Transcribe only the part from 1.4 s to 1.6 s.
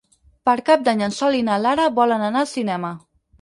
i na